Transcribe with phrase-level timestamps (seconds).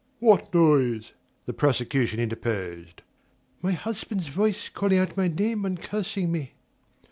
[0.17, 1.11] "What noise?"
[1.45, 3.03] the prosecution interposed.
[3.61, 6.55] "My husband's voice calling out my name and cursing me."